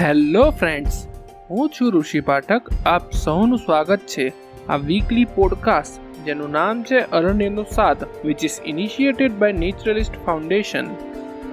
[0.00, 1.06] Hello friends,
[1.50, 2.62] હું છું ઋષિ પાઠક.
[2.86, 4.32] આપ સૌનું સ્વાગત છે
[4.68, 10.86] આ વીકલી પોડકાસ્ટ જેનું નામ છે અરણ્યનો સાથ which is initiated by naturalist foundation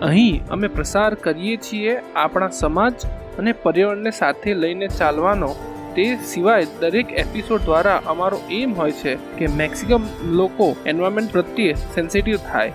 [0.01, 2.93] અહીં અમે પ્રસાર કરીએ છીએ આપણા સમાજ
[3.39, 5.55] અને પર્યાવરણને સાથે લઈને ચાલવાનો.
[5.95, 12.37] તે સિવાય દરેક એપિસોડ દ્વારા અમારો એમ હોય છે કે મેક્સિમમ લોકો એન્વાયરમેન્ટ પ્રત્યે સેન્સિટિવ
[12.37, 12.73] થાય.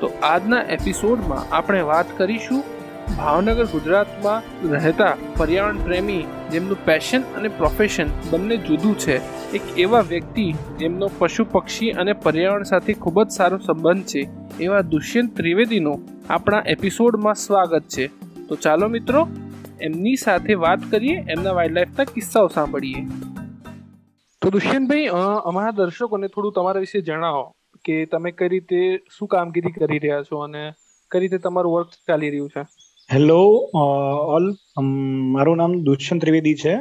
[0.00, 2.79] તો આજના એપિસોડમાં આપણે વાત કરીશું
[3.16, 9.16] ભાવનગર ગુજરાતમાં રહેતા પર્યાવરણ પ્રેમી, જેમનું પેશન અને પ્રોફેશન બંને જુદું છે.
[9.52, 14.22] એક એવા વ્યક્તિ, જેમનો પશુ પક્ષી અને પર્યાવરણ સાથે ખૂબ જ સારો સંબંધ છે.
[14.60, 15.94] એવા દુષ્યંત ત્રિવેદીનો
[16.30, 18.06] આપણા એપિસોડમાં સ્વાગત છે.
[18.48, 19.28] તો ચાલો મિત્રો,
[19.80, 23.02] એમની સાથે વાત કરીએ, એમના વાઇલ્ડલાઇફના કિસ્સાઓ સાંભળીએ.
[24.42, 25.06] તો દુષ્યંતભાઈ
[25.44, 27.42] અમારા દર્શકોને થોડું તમારા વિશે જણાવો
[27.84, 28.78] કે તમે કઈ રીતે
[29.18, 30.72] શું કામગીરી કરી રહ્યા છો અને
[31.10, 32.62] કઈ રીતે તમારું વર્ક ચાલી રહ્યું છે?
[33.10, 33.36] હેલો
[34.32, 34.44] ઓલ
[35.36, 36.74] મારું નામ દુષ્યંત ત્રિવેદી છે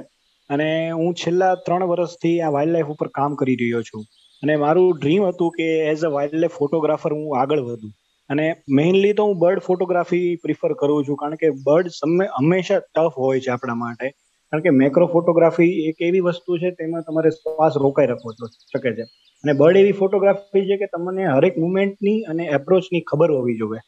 [0.49, 4.03] અને હું છેલ્લા ત્રણ વર્ષથી આ વાઇલ્ડ લાઈફ ઉપર કામ કરી રહ્યો છું.
[4.43, 7.95] અને મારું ડ્રીમ હતું કે as a wildlife photographer હું આગળ વધું.
[8.29, 8.45] અને
[8.79, 11.91] મેઇનલી તો હું બર્ડ ફોટોગ્રાફી પ્રિફર કરું છું, કારણ કે બર્ડ
[12.37, 14.07] હંમેશા ટફ હોય છે આપણા માટે.
[14.53, 18.35] કારણ કે મેક્રો ફોટોગ્રાફી એક એવી વસ્તુ છે, તેમાં તમારે શ્વાસ રોકાઈ રાખવો
[18.73, 19.11] શકે છે.
[19.43, 23.81] અને બર્ડ એવી ફોટોગ્રાફી છે કે તમને હરેક મુમેન્ટની અને એપ્રોચની ખબર હોવી જોઈએ.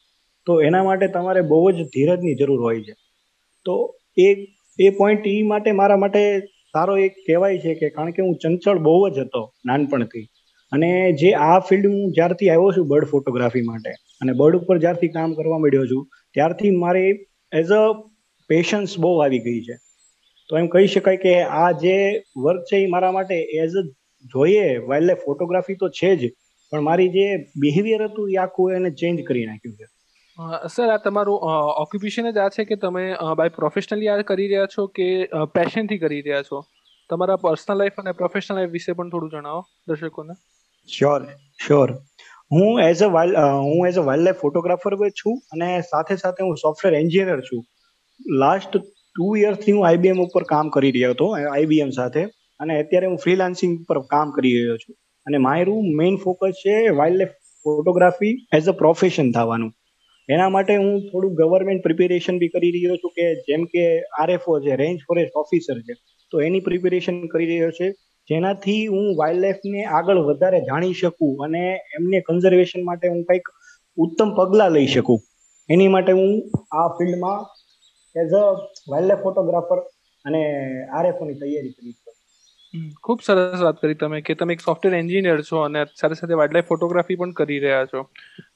[0.46, 2.94] તો એના માટે તમારે બહુ જ ધીરજની જરૂર હોય છે.
[3.66, 3.74] તો
[4.18, 4.28] એ
[4.78, 6.20] એ પોઈન્ટ એ માટે મારા માટે
[6.74, 10.26] સારો એક કહેવાય છે કે કારણ કે હું ચંચળ બહુ જ હતો નાનપણથી.
[10.72, 15.12] અને જે આ ફિલ્ડ હું જ્યારથી આવ્યો છું બર્ડ ફોટોગ્રાફી માટે અને બર્ડ ઉપર જ્યારથી
[15.16, 16.02] કામ કરવા માંડ્યો છું,
[16.34, 17.02] ત્યારથી મારે
[17.52, 17.82] એઝ અ
[18.50, 19.76] પેશન્સ બહુ આવી ગઈ છે.
[20.50, 21.96] તો એમ કહી શકાય કે આ જે
[22.44, 23.82] વર્ક છે એ મારા માટે એઝ અ
[24.34, 26.30] જોઈએ વાઇલ્ડ લાઈફ ફોટોગ્રાફી તો છે જ,
[26.72, 27.26] પણ મારી જે
[27.62, 29.86] બિહેવિયર હતું એ આખું એને ચેન્જ કરી નાખ્યું છે.
[30.68, 31.38] સર, આ તમારું
[31.82, 33.02] ઓક્યુપેશન જ આ છે કે તમે
[33.38, 35.08] બાય પ્રોફેશનલી આ કરી રહ્યા છો કે
[35.54, 36.60] પેશનથી કરી રહ્યા છો?
[37.10, 40.34] તમારા પર્સનલ લાઈફ અને પ્રોફેશનલ લાઈફ વિશે પણ થોડું જણાવો, દર્શકોને.
[40.88, 41.20] શ્યોર
[41.66, 41.88] શ્યોર
[42.52, 43.36] હું એઝ અ વાઇલ્ડ
[43.66, 47.62] હું as a wildlife photographer છું અને સાથે સાથે હું સોફ્ટવેર એન્જિનિયર છું.
[48.38, 52.24] લાસ્ટ ટુ યર્સથી હું આઈબીએમ ઉપર કામ કરી રહ્યો હતો આઈબીએમ સાથે.
[52.60, 54.96] અને અત્યારે હું ફ્રીલાન્સિંગ પર કામ કરી રહ્યો છું.
[55.26, 56.74] અને મારું મેઇન ફોકસ છે
[57.18, 59.72] wildlife photography as a profession થવાનું.
[60.28, 63.84] એના માટે હું થોડું ગવર્મેન્ટ પ્રિપેરેશન બી કરી રહ્યો છું કે જેમ કે
[64.20, 65.94] આરએફઓ છે રેન્જ ફોરેસ્ટ ઓફિસર છે,
[66.32, 67.88] તો એની પ્રિપેરેશન કરી રહ્યો છે.
[68.28, 71.62] જેનાથી હું વાઇલ્ડ લાઈફને આગળ વધારે જાણી શકું અને
[71.98, 73.48] એમને કન્ઝર્વેશન માટે હું કંઈક
[73.98, 75.18] ઉત્તમ પગલાં લઈ શકું.
[75.68, 76.30] એની માટે હું
[76.72, 77.40] આ ફિલ્ડમાં
[78.16, 78.44] as a
[78.90, 79.80] wildlife photographer
[80.24, 80.42] અને
[80.92, 81.94] આરએફઓની તૈયારી કરી
[82.74, 86.68] ખૂબ સરસ વાત કરી તમે કે તમે એક સોફ્ટવેર એન્જિનિયર છો અને સાથે સાથે વાઇલ્ડલાઇફ
[86.68, 88.00] ફોટોગ્રાફી પણ કરી રહ્યા છો.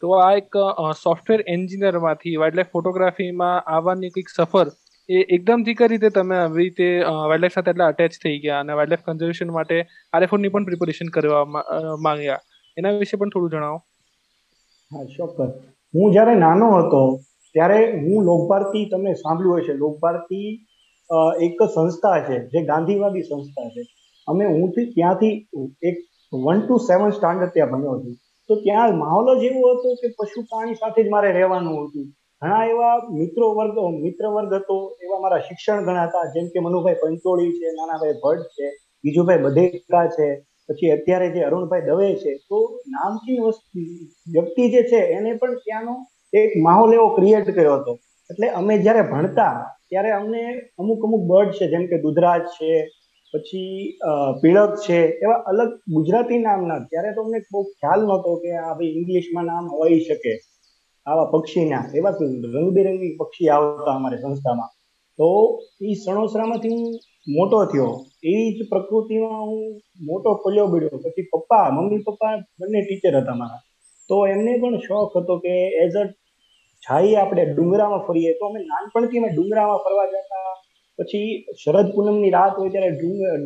[0.00, 0.58] તો આ એક
[1.00, 4.70] સોફ્ટવેર એન્જિનિયરમાંથી વાઇલ્ડલાઇફ ફોટોગ્રાફીમાં આવવાની કંઈક સફર
[5.08, 6.86] એ એકદમથી કઈ રીતે તમે આવી રીતે
[7.30, 9.76] વાઇલ્ડલાઇફ સાથે એટલા અટેચ થઈ ગયા અને વાઇલ્ડલાઇફ કન્ઝર્વેશન માટે
[10.12, 11.42] આરએફઓની પણ પ્રિપેરેશન કરવા
[12.06, 12.40] માંગ્યા.
[12.76, 13.78] એના વિશે પણ થોડું જણાવો.
[14.90, 15.52] હા, ચોક્કસ.
[15.94, 17.02] હું જ્યારે નાનો હતો,
[17.54, 19.74] ત્યારે હું લોકભારતી તમને સાંભળ્યું હશે.
[19.84, 20.48] લોકભારતી
[21.46, 23.86] એક સંસ્થા છે, જે ગાંધીવાદી સંસ્થા છે.
[24.28, 25.34] અમે હું ત્યાંથી
[25.88, 25.96] એક
[26.32, 28.14] વન ટુ સેવન સ્ટાન્ડર્ડ ત્યાં ભણ્યો છું
[28.48, 32.06] તો ત્યાં માહોલ જ એવો હતો કે પશુ પ્રાણી સાથે જ મારે રહેવાનું હતું.
[32.42, 36.26] ઘણા એવા મિત્રો વર્ગ, મિત્ર વર્ગ હતો, એવા મારા શિક્ષણ ઘણા હતા.
[36.34, 38.66] જેમ કે મનુભાઈ પંચોળી છે, નાનાભાઈ ભટ્ટ છે,
[39.04, 40.26] બીજુભાઈ બધેકા છે,
[40.68, 42.32] પછી અત્યારે જે અરુણભાઈ દવે છે.
[42.48, 43.42] તો નામચીન
[44.32, 45.94] વ્યક્તિ જે છે, એને પણ ત્યાંનો
[46.32, 47.92] એક માહોલ એવો ક્રિએટ કર્યો હતો.
[48.30, 49.54] એટલે અમે જ્યારે ભણતા,
[49.88, 50.42] ત્યારે અમને
[50.78, 52.70] અમુક અમુક બર્ડ છે, જેમ કે દુધરાજ છે
[53.34, 53.98] પછી
[54.42, 58.94] પીળક છે, એવા અલગ ગુજરાતી નામના, ત્યારે તો અમને બહુ ખ્યાલ નહોતો કે આ ભાઈ
[58.98, 60.32] ઇંગ્લિશમાં નામ હોઈ શકે,
[61.06, 62.14] આવા પક્ષીના, એવા
[62.54, 64.70] રંગબેરંગી પક્ષી આવતા અમારે સંસ્થામાં.
[65.18, 65.28] તો
[65.80, 66.86] એ સણોસરામાંથી હું
[67.28, 67.90] મોટો થયો.
[68.24, 69.62] એ જ પ્રકૃતિમાં હું
[70.00, 73.62] મોટો પલ્યો બળ્યો પછી પપ્પા, મમ્મી, પપ્પા બંને ટીચર હતા મારા.
[74.10, 76.04] તો એમને પણ શોખ હતો કે એઝ અ
[76.82, 78.32] છાઈ આપણે ડુંગરામાં ફરીએ.
[78.38, 80.52] તો અમે નાનપણથી અમે ડુંગરામાં ફરવા જતા
[80.98, 82.90] પછી શરદ પૂનમની રાત હોય ત્યારે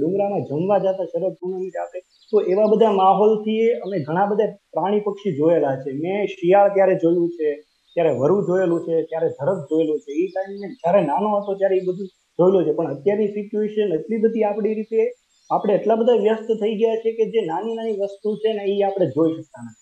[0.01, 1.99] ડુંગરામાં જમવા જતા શરદ પૂનમની રાતે,
[2.33, 5.91] તો એવા બધા માહોલથી અમે ઘણા બધા પ્રાણી પક્ષી જોયેલા છે.
[5.93, 7.49] મેં શિયાળ ત્યારે જોયું છે
[7.97, 11.81] ત્યારે વરુ જોયેલું છે ત્યારે ઝરખ જોયેલું છે, એ ટાઈમે જ્યારે નાનો હતો ત્યારે એ
[11.81, 12.09] બધું
[12.39, 12.73] જોયેલું છે.
[12.73, 15.03] પણ અત્યારની સિચ્યુએશન એટલી બધી આપણી રીતે,
[15.51, 18.81] આપણે એટલા બધા વ્યસ્ત થઈ ગયા છે કે જે નાની નાની વસ્તુ છે ને એ
[18.83, 19.79] આપણે જોઈ શકતા નથી.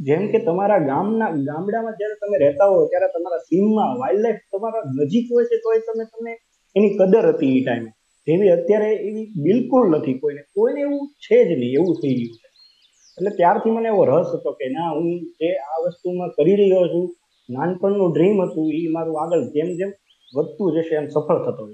[0.00, 4.84] જેમ કે તમારા ગામના, ગામડામાં જ્યારે તમે રહેતા હો, ત્યારે તમારા સીમમાં વાઇલ્ડ લાઈફ તમારા
[5.00, 6.32] નજીક હોય છે તો તમે તમને
[6.76, 7.60] એની કદર હતી એ.
[7.62, 7.90] ટાઈમે
[8.26, 10.42] જેવી અત્યારે એવી બિલકુલ નથી કોઈને.
[10.54, 12.48] કોઈને એવું છે જ નહીં, એવું થઈ ગયું છે.
[13.18, 15.08] એટલે ત્યારથી મને એવો રસ હતો કે ના, હું
[15.38, 17.06] જે આ વસ્તુમાં કરી રહ્યો છું,
[17.48, 19.90] નાનપણનું ડ્રીમ હતું એ મારું આગળ જેમ જેમ
[20.32, 21.64] વધતું જશે એમ સફળ થતો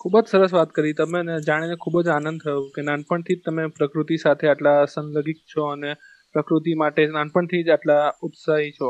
[0.00, 3.44] ખૂબ જ સરસ વાત કરી તમે અને જાણીને ખૂબ જ આનંદ થયો કે નાનપણથી જ
[3.46, 5.90] તમે પ્રકૃતિ સાથે આટલા સંલગ્નિત છો અને
[6.34, 8.88] પ્રકૃતિ માટે નાનપણથી જ આટલા ઉત્સાહી છો.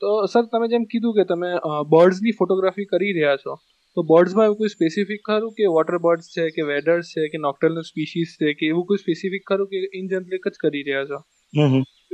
[0.00, 1.50] તો સર, તમે જેમ કીધું કે તમે
[1.88, 3.54] બર્ડ્સની ફોટોગ્રાફી કરી રહ્યા છો.
[3.94, 7.80] તો બર્ડ્સમાં એવું કોઈ સ્પેસિફિક ખરું કે વોટર બર્ડ્સ છે કે વેડર્સ છે કે નોક્ટર્નલ
[7.80, 11.22] સ્પીસીસ છે કે એવું કોઈ સ્પેસિફિક ખરું કે ઇન જનરલ જ કરી રહ્યા છો?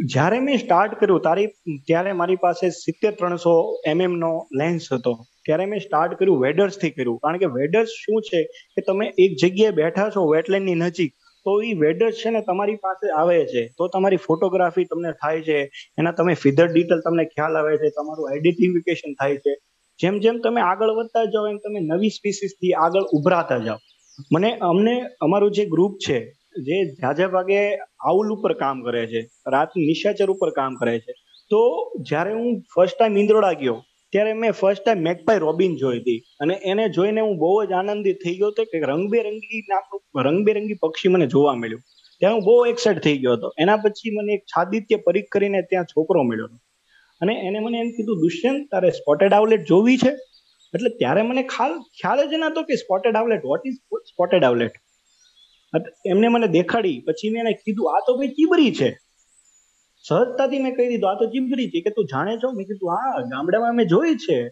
[0.05, 1.47] જ્યારે મેં સ્ટાર્ટ કર્યું, તારી,
[1.87, 5.25] ત્યારે મારી પાસે સિત્તેર ત્રણસો એમએમ નો લેન્સ હતો.
[5.45, 7.19] ત્યારે મેં સ્ટાર્ટ કર્યું વેડર્સથી કર્યું.
[7.19, 11.13] કારણ કે વેડર્સ શું છે કે તમે એક જગ્યાએ બેઠા છો વેટલેન્ડની નજીક,
[11.47, 13.67] તો એ વેડર્સ છે ને તમારી પાસે આવે છે.
[13.79, 15.71] તો તમારી ફોટોગ્રાફી તમને થાય છે.
[15.99, 17.91] એના તમે ફિધર ડિટેલ તમને ખ્યાલ આવે છે.
[17.91, 19.57] તમારું આઈડેન્ટિફિકેશન થાય છે.
[20.01, 23.77] જેમ જેમ તમે આગળ વધતા જાઓ, એમ તમે નવી સ્પીસીસથી આગળ ઉભરાતા જાઓ.
[24.33, 26.33] મને અમને, અમારું જે ગ્રુપ છે,
[26.63, 31.13] જે ઝાઝા ભાગે આઉલ ઉપર કામ કરે છે, રાત નિશાચર ઉપર કામ કરે છે,
[31.51, 33.83] તો જ્યારે હું ફર્સ્ટ ટાઈમ ઇન્દ્રોડા ગયો,
[34.13, 36.23] ત્યારે મેં ફર્સ્ટ ટાઈમ મેકપાઈ રોબિન જોઈ હતી.
[36.41, 41.09] અને એને જોઈને હું બહુ જ આનંદિત થઈ ગયો હતો કે રંગબેરંગી નામનું રંગબેરંગી પક્ષી
[41.09, 41.83] મને જોવા મળ્યું.
[42.19, 43.53] ત્યાં હું બહુ એક્સાઇટ થઈ ગયો હતો.
[43.59, 46.47] એના પછી મને એક છાદિત્ય પરીખ કરીને ત્યાં છોકરો મળ્યો
[47.21, 50.11] અને એને મને એમ કીધું, દુષ્યંત, તારે સ્પોટેડ આવલેટ જોવી છે?
[50.75, 54.71] એટલે ત્યારે મને ખ્યાલ ખ્યાલ જ નતો કે spotted owlet what is spotted owlet
[56.07, 58.99] એમને મને દેખાડી, પછી મેં એને કીધું, આ તો ભાઈ ચીબરી છે.
[60.09, 61.81] સહજતાથી મેં કહી દીધું, આ તો ચીબરી છે.
[61.81, 62.51] કે, તું જાણે છો?
[62.51, 64.43] મેં કીધું, હા, ગામડામાં મેં જોઈ છે.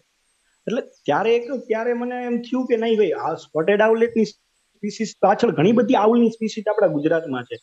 [0.67, 5.51] એટલે ત્યારે એક, ત્યારે મને એમ થયું કે નહીં ભાઈ, આ સ્પોટેડ આવલેટની સ્પીસીસ પાછળ
[5.51, 7.57] ઘણી બધી આઉલની સ્પીસીસ આપણા ગુજરાતમાં છે.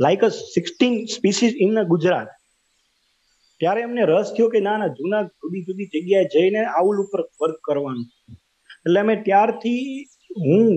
[0.00, 2.28] Like a sixteen species in Gujarat
[3.60, 7.60] ત્યારે એમને રસ થયો કે ના ના, જૂના જુદી જુદી જગ્યાએ જઈને આઉલ ઉપર વર્ક
[7.64, 8.06] કરવાનું.
[8.86, 10.06] એટલે અમે ત્યારથી
[10.46, 10.72] હું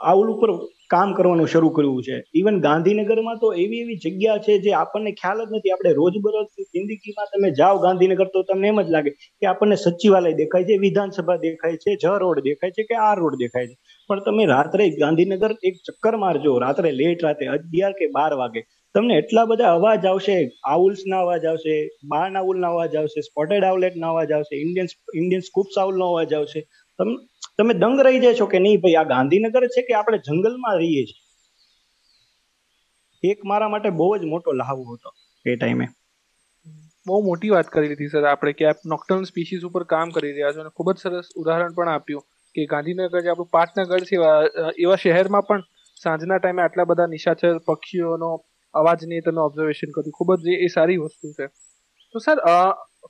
[0.00, 0.50] આઉલ ઉપર
[0.90, 2.22] કામ કરવાનું શરૂ કર્યું છે.
[2.34, 5.70] ઇવન ગાંધીનગરમાં તો એવી એવી જગ્યા છે જે આપણને ખ્યાલ જ નથી.
[5.70, 10.64] આપણે રોજબરોજ જિંદગીમાં તમે જાઓ ગાંધીનગર તો તમને એમ જ લાગે કે આપણને સચિવાલય દેખાય
[10.64, 13.76] છે, વિધાનસભા દેખાય છે, જ રોડ દેખાય છે કે આ રોડ દેખાય છે.
[14.08, 16.58] પણ તમે રાત્રે ગાંધીનગર એક ચક્કર મારજો.
[16.58, 18.60] રાત્રે લેટ રાતે અગિયાર કે બાર વાગે
[18.94, 20.36] તમને એટલા બધા અવાજ આવશે
[20.66, 21.74] આઉલ્સ ના અવાજ આવશે
[22.12, 26.08] બાર્ન આઉલ ના અવાજ આવશે સ્પોટેડ આઉલેટ ના અવાજ આવશે ઇન્ડિયન ઇન્ડિયન સ્કૂપ્સ આઉલ નો
[26.12, 26.60] અવાજ આવશે.
[26.98, 27.14] તમે
[27.58, 28.80] તમે દંગ રહી જશો કે નહીં?
[28.80, 31.20] ભાઈ, આ ગાંધીનગર છે કે આપણે જંગલમાં રહીએ છીએ?
[33.22, 35.10] એક મારા માટે બહુ જ મોટો લહાવો હતો
[35.44, 35.86] એ ટાઈમે
[37.06, 38.24] બહુ મોટી વાત કરી લીધી, સર.
[38.24, 41.74] આપણે કે આપ નોક્ટર્ન સ્પીસીસ ઉપર કામ કરી રહ્યા છો અને ખૂબ જ સરસ ઉદાહરણ
[41.74, 42.24] પણ આપ્યું
[42.54, 44.16] કે ગાંધીનગર જે આપણું પાટનગર છે
[44.84, 45.66] એવા શહેરમાં પણ
[46.02, 48.30] સાંજના ટાઈમે આટલા બધા નિશાચર પક્ષીઓનો
[48.74, 51.46] અવાજની તમે ઓબ્ઝર્વેશન કર્યું ખૂબ જ એ સારી વસ્તુ છે.
[52.14, 52.38] તો સર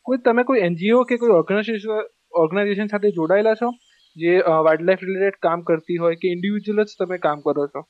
[0.04, 2.00] કોઈ તમે કોઈ એનજીઓ કે કોઈ ઓર્ગેનાઇઝેશન
[2.32, 3.70] ઓર્ગેનાઇઝેશન સાથે જોડાયેલા છો?
[4.16, 4.32] જે
[4.64, 7.82] વાઇલ્ડ લાઈફ રિલેટેડ કામ કરતી હોય કે ઇન્ડિવિજ્યુઅલ જ તમે કામ કરો છો?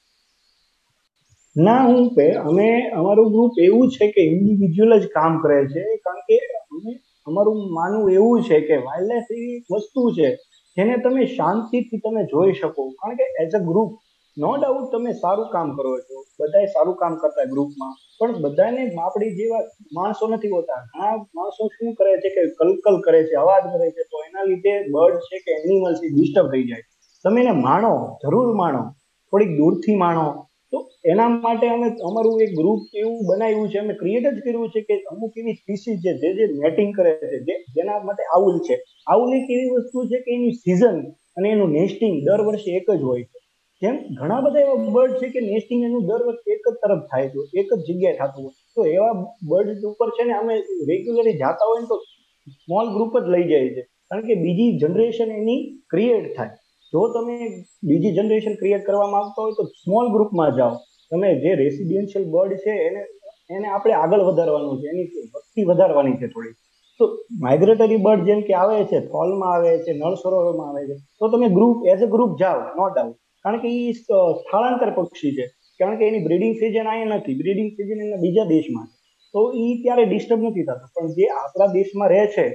[1.57, 2.11] ના, હું
[2.45, 6.37] અમે, અમારું ગ્રુપ એવું છે કે ઇન્ડિવિજ્યુઅલ જ કામ કરે છે, કારણ કે
[6.73, 6.93] અમે,
[7.27, 10.29] અમારું માનવું એવું છે કે વાઇલ્ડ લાઈફ એવી વસ્તુ છે
[10.77, 12.91] જેને તમે શાંતિથી તમે જોઈ શકો.
[13.01, 13.97] કારણ કે as a group
[14.39, 19.31] no doubt તમે સારું કામ કરો છો બધા સારું કામ કરતા ગ્રુપમાં પણ બધાને આપણી
[19.31, 19.63] જેવા
[19.93, 20.75] માણસો નથી હોતા.
[20.75, 24.91] ઘણા માણસો શું કરે છે કે કલકલ કરે છે, અવાજ કરે છે, તો એના લીધે
[24.91, 26.81] બર્ડ છે કે એનિમલ છે ડિસ્ટર્બ થઈ જાય.
[27.25, 28.83] તમે એને માણો, જરૂર માણો,
[29.33, 30.27] થોડીક દૂરથી માણો.
[30.71, 34.81] તો એના માટે અમે અમારું એક ગ્રુપ એવું બનાવ્યું છે, અમે ક્રિએટ જ કર્યું છે
[34.81, 38.77] કે અમુક એવી સ્પીસીસ છે જે જે મેટિંગ કરે છે, જે જેના માટે આઉલ છે.
[39.07, 40.99] આઉલ એક એવી વસ્તુ છે કે એની સિઝન
[41.37, 43.38] અને એનું નેસ્ટિંગ દર વર્ષે એક જ હોય છે.
[43.83, 47.29] જેમ ઘણા બધા એવા બર્ડ છે કે નેસ્ટિંગ એનું દર વખતે એક જ તરફ થાય
[47.29, 48.55] છે, એક જ જગ્યાએ થતું હોય.
[48.75, 49.13] તો એવા
[49.49, 50.55] બર્ડ ઉપર છે ને અમે
[50.91, 51.97] રેગ્યુલરલી જાતા હોય ને તો
[52.65, 53.83] સ્મોલ ગ્રુપ જ લઈ જાય છે.
[54.09, 56.55] કારણ કે બીજી જનરેશન એની ક્રિએટ થાય.
[56.93, 57.37] જો તમે
[57.85, 60.75] બીજી જનરેશન ક્રિએટ કરવા માંગતા હોય તો સ્મોલ ગ્રુપમાં જાઓ.
[61.11, 63.03] તમે જે રેસિડેન્શિયલ બર્ડ છે એને
[63.51, 66.55] એને આપણે આગળ વધારવાનું છે, એની વસ્તી વધારવાની છે થોડી.
[67.01, 67.05] તો
[67.41, 70.97] માઇગ્રેટરી બર્ડ જેમ કે આવે છે, ફોલમાં આવે છે, નળ સરોવરમાં આવે છે.
[71.19, 75.47] તો તમે ગ્રુપ એઝ અ ગ્રુપ જાઓ, નો ડાઉટ કારણ કે એ સ્થળાંતર પક્ષી છે.
[75.81, 77.39] કારણ કે એની બ્રિડિંગ સિઝન અહીંયા નથી.
[77.43, 78.89] બ્રિડિંગ સિઝન એના બીજા દેશમાં
[79.35, 80.89] તો એ ત્યારે ડિસ્ટર્બ નથી થતા.
[80.95, 82.47] પણ જે આપણા દેશમાં રહે છે,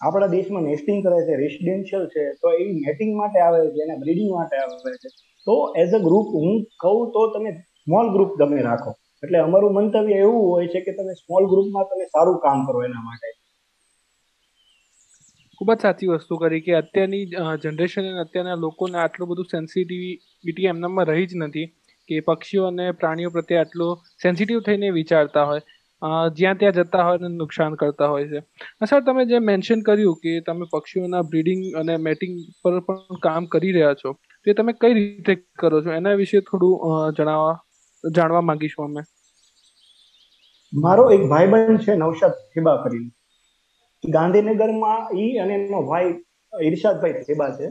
[0.00, 4.30] આપણા દેશમાં નેસ્ટિંગ કરે છે રેસિડેન્શિયલ છે, તો એ નેટિંગ માટે આવે છે, એના બ્રિડિંગ
[4.36, 5.08] માટે આવે છે.
[5.46, 7.50] તો એઝ અ ગ્રુપ હું કહું તો તમે
[7.82, 8.92] સ્મોલ ગ્રુપ તમે રાખો.
[9.22, 13.04] એટલે અમારું મંતવ્ય એવું હોય છે કે તમે સ્મોલ ગ્રુપમાં તમે સારું કામ કરો એના
[13.08, 13.28] માટે.
[15.58, 17.24] ખૂબ જ સાચી વસ્તુ કરી કે અત્યારની
[17.62, 21.66] જનરેશન અને અત્યારના લોકોને આટલું બધું સેન્સિટિવિટી એમનામાં રહી જ નથી
[22.08, 25.60] કે પક્ષીઓ અને પ્રાણીઓ પ્રત્યે આટલું સેન્સિટિવ થઈને વિચારતા હોય
[26.36, 28.40] જ્યાં ત્યાં જતા હોય અને નુકસાન કરતા હોય છે.
[28.86, 33.72] સર તમે જે મેન્શન કર્યું કે તમે પક્ષીઓના બ્રીડિંગ અને મેટિંગ પર પણ કામ કરી
[33.72, 34.12] રહ્યા છો,
[34.46, 35.90] તે તમે કઈ રીતે કરો છો?
[35.92, 36.74] એના વિશે થોડું
[37.12, 37.56] જણાવવા,
[38.04, 39.02] જાણવા માંગીશું અમે.
[40.72, 43.10] મારો એક ભાઈબંધ છે નવશાદ થેબા કરીને
[44.04, 46.14] ગાંધીનગરમાં ઈ અને એનો ભાઈ
[46.52, 47.66] ઈર્ષાદભાઈ થેબા છે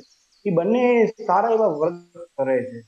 [0.45, 0.83] એ બંને
[1.27, 2.79] સારા એવા વર્ક કરે છે.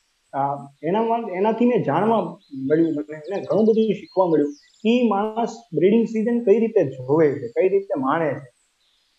[0.89, 2.21] એનામાં એનાથી મેં જાણવા
[2.69, 4.53] મળ્યું મને એને ઘણું બધું શીખવા મળ્યું.
[4.85, 8.47] એ માણસ બ્રીડિંગ સિઝન કઈ રીતે જોવે છે, કઈ રીતે માણે છે.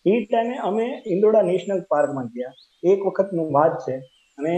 [0.04, 2.54] એ ટાઈમે અમે ઇન્દોડા નેશનલ પાર્કમાં ગયા.
[2.82, 3.96] એક વખતનું વાત છે,
[4.38, 4.54] અને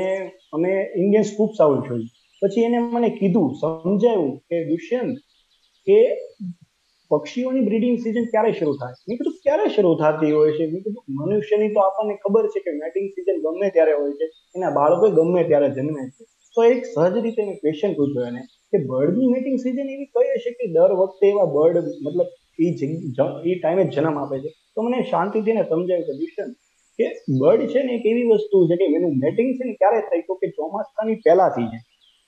[0.52, 2.10] અમે ઇન્ડિયન સ્કૂપ સાઉલ જોયું
[2.42, 5.16] પછી એને મને કીધું, સમજાયું કે દુષ્યંત,
[5.86, 5.98] કે
[7.12, 8.98] પક્ષીઓની બ્રીડિંગ સિઝન ક્યારે શરૂ થાય?
[9.08, 10.66] મેં કીધું, ક્યારે શરૂ થતી હોય છે?
[10.66, 14.70] મેં કીધું, મનુષ્યની તો આપણને ખબર છે કે મેટિંગ સિઝન ગમે ત્યારે હોય છે, એના
[14.70, 16.30] બાળકો ગમે ત્યારે જન્મે છે.
[16.56, 18.42] તો એક સહજ રીતે મેં ક્વેશ્ચન પૂછ્યો એને
[18.72, 22.28] કે બર્ડની મેટિંગ સિઝન એવી કઈ હશે કે દર વખતે એવા બર્ડ મતલબ
[22.58, 22.66] એ
[23.50, 24.50] એ ટાઈમે જન્મ આપે છે?
[24.74, 26.58] તો મને શાંતિથી એને સમજાવ્યું કે દુષ્યંત
[26.98, 27.06] કે
[27.40, 30.34] બર્ડ છે ને એક એવી વસ્તુ છે કે એનું મેટિંગ છે ને ક્યારે થાય તો
[30.34, 31.84] કે ચોમાસાની પહેલા થઈ જાય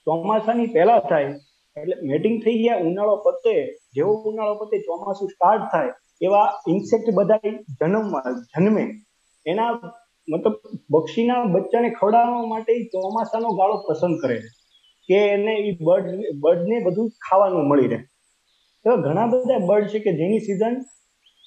[0.07, 1.35] ચોમાસાની પહેલા થાય
[1.81, 5.89] એટલે મેટિંગ થઈ ગયા, ઉનાળો પતે, જેવો ઉનાળો પતે, ચોમાસું સ્ટાર્ટ થાય,
[6.23, 7.39] એવા ઇન્સેક્ટ બધા
[7.81, 8.91] જન્મમાં જન્મે.
[9.47, 9.81] એના
[10.29, 10.53] મતલબ
[10.91, 14.49] પક્ષીના બચ્ચાને ખવડાવવા માટે ચોમાસાનો ગાળો પસંદ કરે છે.
[15.09, 16.05] કે એને એ બર્ડ
[16.41, 17.99] બર્ડને બધું ખાવાનું મળી રહે.
[18.87, 20.77] એવા ઘણા બધા બર્ડ છે કે જેની season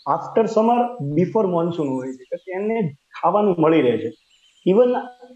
[0.07, 2.35] after summer before monsoon હોય છે.
[2.35, 4.11] કે એને ખાવાનું મળી રહે છે.
[4.65, 4.95] ઇવન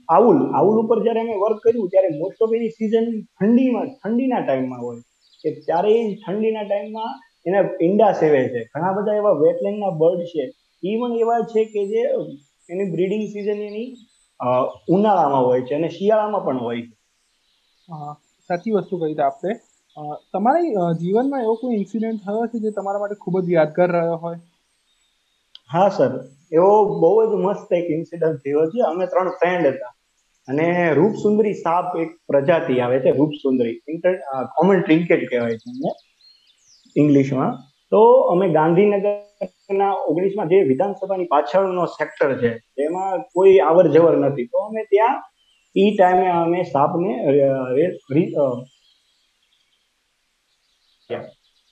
[0.09, 4.81] આઉલ આઉલ ઉપર જ્યારે અમે વર્ક કર્યું, ત્યારે મોસ્ટ ઓફ એની સિઝન ઠંડીમાં, ઠંડીના ટાઈમમાં
[4.81, 5.01] હોય.
[5.43, 7.11] કે ત્યારે એ ઠંડીના ટાઈમમાં
[7.47, 8.61] એના ઈંડા સેવે છે.
[8.73, 10.43] ઘણા બધા એવા વેટલેન્ડના બર્ડ છે.
[10.83, 12.01] ઇવન એવા છે કે જે
[12.69, 13.89] એની બ્રીડિંગ સિઝન એની
[14.89, 16.95] ઉનાળામાં હોય છે અને શિયાળામાં પણ હોય છે.
[18.49, 19.53] સાચી વસ્તુ કહી આપણે
[20.33, 24.37] તમારા જીવનમાં એવો કોઈ ઇન્સિડન્ટ થયો છે જે તમારા માટે ખૂબ જ યાદગાર રહ્યો હોય?
[25.71, 26.11] હા, સર.
[26.51, 28.79] એવો બહુ જ મસ્ત એક ઇન્સિડન્ટ થયો છે.
[28.81, 29.89] અમે ત્રણ ફ્રેન્ડ હતા.
[30.47, 33.79] અને રૂપસુંદરી સાપ એક પ્રજાતિ આવે છે, રૂપસુંદરી.
[34.55, 35.91] કોમન ટ્રિન્કેટ કહેવાય છે એમને
[36.97, 37.51] ઇંગ્લિશમાં
[37.91, 37.99] તો
[38.33, 44.45] અમે ગાંધીનગરના ઓગણીસમાં જે વિધાનસભાની પાછળનો સેક્ટર છે, તેમાં કોઈ આવર જવર નથી.
[44.45, 45.23] તો અમે ત્યાં
[45.75, 47.11] એ ટાઈમે અમે સાપને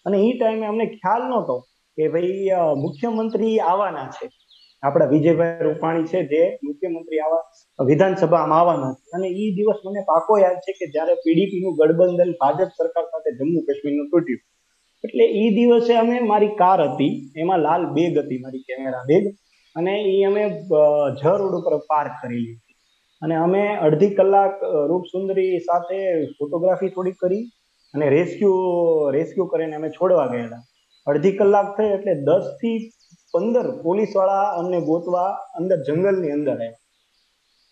[0.06, 1.66] અને એ ટાઈમે અમને ખ્યાલ નહોતો.
[2.00, 4.28] કે ભાઈ મુખ્યમંત્રી આવવાના છે.
[4.84, 9.04] આપણા વિજયભાઈ રૂપાણી છે જે મુખ્યમંત્રી આવા વિધાનસભામાં આવવાના છે.
[9.16, 13.36] અને એ દિવસ મને પાકો યાદ છે કે જ્યારે પીડીપી નું ગઠબંધન ભાજપ સરકાર સાથે
[13.40, 14.42] જમ્મુ કાશ્મીરનું તૂટ્યું.
[15.04, 19.30] એટલે એ દિવસે અમે, મારી કાર હતી, એમાં લાલ બેગ હતી મારી કેમેરા બેગ,
[19.76, 20.44] અને એ અમે
[21.20, 22.76] જ રોડ ઉપર પાર્ક કરી લીધી.
[23.22, 24.56] અને અમે અડધી કલાક
[24.90, 26.00] રૂપસુંદરી સાથે
[26.40, 27.44] ફોટોગ્રાફી થોડી કરી,
[27.94, 28.52] અને રેસ્ક્યુ
[29.12, 30.62] રેસ્ક્યુ કરીને અમે છોડવા ગયેલા.
[31.10, 32.78] અડધી કલાક થઈ એટલે દસથી
[33.34, 36.78] પંદર પોલીસવાળા અમને ગોતવા અંદર જંગલની અંદર આવ્યા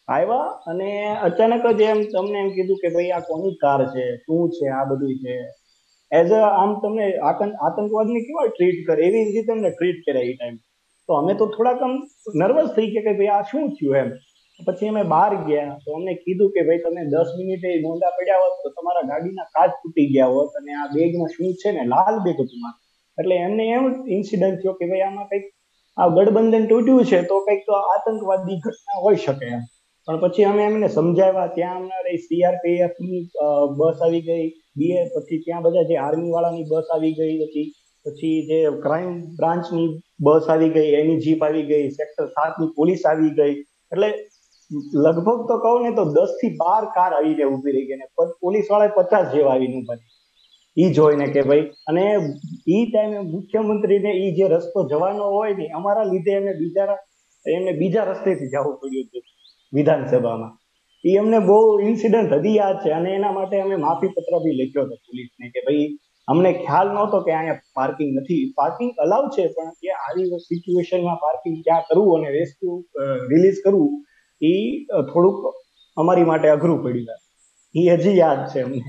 [0.08, 0.90] આવ્યા અને
[1.28, 4.06] અચાનક જ એમ તમને એમ કીધું કે ભાઈ આ કોની કાર છે?
[4.26, 4.68] શું છે?
[4.70, 5.36] આ બધું છે.
[6.12, 7.08] એઝ અ આમ તમને
[7.68, 9.02] આતંકવાદને કેવા ટ્રીટ કરે?
[9.08, 10.58] એવી રીતે તમને ટ્રીટ કર્યા એ ટાઈમ
[11.10, 11.94] તો અમે તો થોડાક આમ
[12.42, 14.10] નર્વસ થઈ ગયા કે ભાઈ આ શું થયું એમ?
[14.60, 15.78] પછી અમે બહાર ગયા.
[15.86, 19.80] તો અમને કીધું કે ભાઈ તમે દસ મિનિટે નોંધા પડ્યા હોત તો તમારા ગાડીના કાચ
[19.82, 21.84] તૂટી ગયા હોત અને આ બેગમાં શું છે ને?
[21.94, 22.84] લાલ બેગ હતું મારું
[23.18, 23.86] એટલે એમને એમ
[24.18, 25.48] ઇન્સિડન્ટ થયો કે ભાઈ આમાં કંઈક
[25.98, 29.62] આ ગઠબંધન તૂટ્યું છે તો કંઈક તો આતંકવાદી ઘટના હોઈ શકે એમ.
[30.08, 33.24] પણ પછી અમે એમને સમજાવ્યા, ત્યાં અમારે સીઆરપીએફની
[33.80, 34.46] બસ આવી ગઈ.
[34.80, 37.68] બીએ પછી ત્યાં બધા જે આર્મી વાળાની બસ આવી ગઈ હતી.
[38.06, 39.88] પછી જે ક્રાઇમ બ્રાન્ચની
[40.26, 43.56] બસ આવી ગઈ, એની જીપ આવી ગઈ સેક્ટર સાતની પોલીસ આવી ગઈ.
[43.94, 44.10] એટલે
[45.04, 48.08] લગભગ તો કહું ને તો દસથી બાર કાર આવીને ઊભી રહી ગઈ ને.
[48.46, 50.00] પોલીસવાળા પચાસ જેવા આવીને ઊભા
[50.78, 52.04] ઈ જોઈને કે ભાઈ, અને
[52.76, 56.98] એ ટાઈમે મુખ્યમંત્રીને એ જે રસ્તો જવાનો હોય ને, અમારા લીધે એમને બીજા
[57.46, 59.24] એમને બીજા રસ્તેથી જવું પડ્યું હતું
[59.74, 60.52] વિધાનસભામાં.
[61.04, 61.58] એ અમને બહુ
[61.88, 65.64] ઇન્સિડન્ટ હજી યાદ છે, અને એના માટે અમે માફી પત્ર બી લખ્યો હતો પોલીસને કે
[65.68, 65.88] ભાઈ,
[66.28, 68.44] અમને ખ્યાલ નહોતો કે અહીંયા પાર્કિંગ નથી.
[68.60, 72.76] પાર્કિંગ અલાઉ છે, પણ કે આવી સિચ્યુએશનમાં પાર્કિંગ ક્યાં કરવું અને રેસ્ક્યુ
[73.32, 73.94] રિલીઝ કરવું
[74.42, 74.54] એ
[75.12, 75.40] થોડુંક
[75.98, 77.22] અમારી માટે અઘરું પડ્યું
[77.76, 78.84] એ હજી યાદ છે અમને.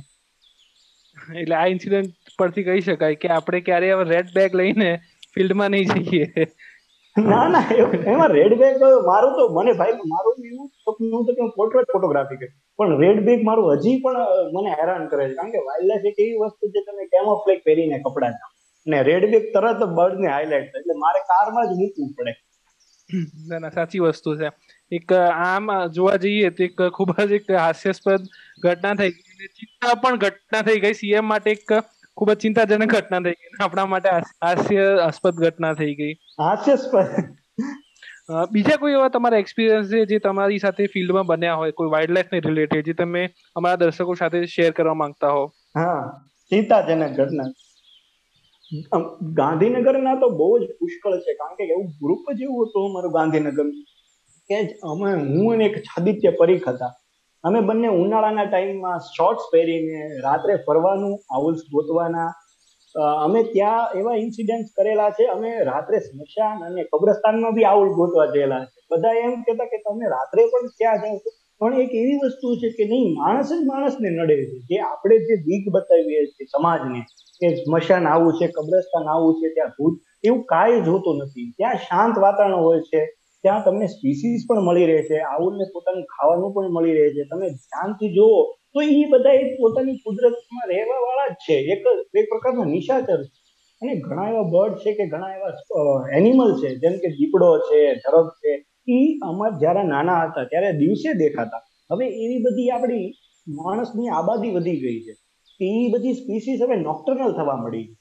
[1.28, 4.88] એટલે આ ઇન્સિડન્ટ પરથી કહી શકાય કે આપણે ક્યારે રેડ બેગ લઈને
[5.34, 6.46] ફિલ્ડમાં નહીં જઈએ.
[7.16, 7.62] ના ના
[8.12, 12.40] એમાં રેડ બેગ મારું તો મને ભાઈ મારું એવું સપનું હતું કે હું પોર્ટ્રેટ ફોટોગ્રાફી
[12.42, 14.18] કરી પણ રેડ બેગ મારું હજી પણ
[14.56, 15.34] મને હેરાન કરે છે.
[15.38, 18.50] કારણ કે વાઇલ્ડ લાઈફ એક એવી વસ્તુ છે તમે કેમોફ્લેગ પહેરીને કપડા
[18.86, 22.32] ને રેડ બેગ તરત બર્ડને હાઇલાઇટ એટલે મારે કારમાં જ મૂકવું પડે.
[23.48, 24.48] ના ના સાચી વસ્તુ છે.
[24.92, 25.66] એક આમ
[25.96, 28.22] જોવા જઈએ તો એક ખૂબ જ એક હાસ્યાસ્પદ
[28.64, 29.12] ઘટના થઈ.
[29.46, 30.92] ચિંતા પણ ઘટના થઈ ગઈ.
[30.92, 31.72] સીએમ માટે એક
[32.16, 33.50] ખૂબ જ ચિંતાજનક ઘટના થઈ ગઈ.
[33.60, 36.12] આપણા માટે હાસ્યાસ્પદ ઘટના થઈ ગઈ.
[36.38, 37.06] હાસ્યાસ્પદ?
[38.52, 41.70] બીજા કોઈ એવા તમારા એક્સપિરિયન્સ છે જે તમારી સાથે ફિલ્ડમાં બન્યા હોય?
[41.70, 43.22] કોઈ વાઇલ્ડ લાઈફ ને રિલેટેડ જે તમે
[43.56, 45.46] અમારા દર્શકો સાથે શેર કરવા માંગતા હો?
[45.76, 47.48] હા ચિંતાજનક ઘટના.
[49.38, 51.34] ગાંધીનગરના તો બહુ જ પુષ્કળ છે.
[51.34, 53.70] કારણ કે એવું ગ્રુપ જેવું હતું અમારું ગાંધીનગર
[54.48, 56.90] કે અમે હું અને એક છાદિત્ય પરીખ હતા.
[57.44, 62.30] અમે બંને ઉનાળાના ટાઈમમાં શોર્ટ્સ પહેરીને રાત્રે ફરવાનું આઉલ્સ ગોતવાના.
[63.24, 68.64] અમે ત્યાં એવા ઇન્સિડન્ટ કરેલા છે, અમે રાત્રે સ્મશાન અને કબ્રસ્તાનમાં બી આઉલ ગોતવા ગયેલા
[68.64, 68.86] છે.
[68.90, 71.30] બધા એમ કહેતા કે તમે રાત્રે પણ ક્યાં જાઓ છો.
[71.60, 74.58] પણ એક એવી વસ્તુ છે કે નહીં, માણસ જ માણસને નડે છે.
[74.68, 77.00] જે આપણે જે બીક બતાવીએ છીએ સમાજને,
[77.40, 81.48] કે સ્મશાન આવું છે, કબ્રસ્તાન આવું છે, ત્યાં ભૂત, એવું કાંઈ હોતું નથી.
[81.58, 83.00] ત્યાં શાંત વાતાવરણ હોય છે.
[83.42, 87.50] ત્યાં તમને સ્પીસીસ પણ મળી રહે છે આવુલને પોતાનું ખાવાનું પણ મળી રહે છે તમે
[87.50, 91.54] ધ્યાનથી જુઓ તો એ બધા એક પોતાની કુદરતમાં રહેવા વાળા જ છે.
[91.54, 91.84] એક
[92.18, 93.36] એક પ્રકારનો નિશાચર છે.
[93.82, 96.74] અને ઘણા એવા બર્ડ છે કે ઘણા એવા એનિમલ છે.
[96.74, 98.64] જેમ કે દીપડો છે, ધરબ છે.
[98.88, 101.62] એ અમાર જ્યારે નાના હતા ત્યારે દિવસે દેખાતા.
[101.90, 103.12] હવે એવી બધી આપણી
[103.48, 105.14] માણસની આબાદી વધી ગઈ છે.
[105.60, 107.96] એ બધી સ્પીસીસ હવે નોક્ટર્નલ થવા મળી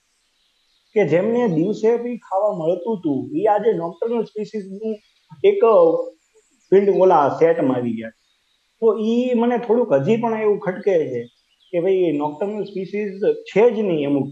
[0.96, 4.96] કે જેમને દિવસે બી ખાવા મળતું હતું એ આજે નોક્ટર્નલ સ્પીસીસનું
[5.44, 5.62] એક
[6.72, 8.16] ફિલ્ડ ઓલા સેટમાં આવી ગયા.
[8.82, 11.22] તો એ મને થોડુંક હજી પણ એવું ખટકે છે
[11.74, 13.12] કે ભાઈ નોક્ટર્નલ સ્પીસીસ
[13.50, 14.28] છે જ નહીં અમુક.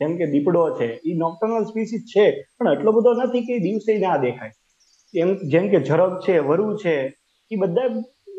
[0.00, 2.26] જેમ કે દીપડો છે એ નોક્ટર્નલ સ્પીસીસ છે,
[2.58, 4.54] પણ એટલો બધો નથી કે દિવસે ના દેખાય.
[5.14, 6.94] એમ, જેમ કે ઝરબ છે, વરુ છે
[7.50, 7.90] એ બધા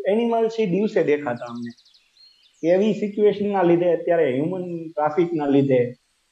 [0.07, 1.71] એનિમલ્સ એ દિવસે દેખાતા અમને.
[2.63, 5.79] એવી સિચ્યુએશનના લીધે અત્યારે હ્યુમન ટ્રાફિકના લીધે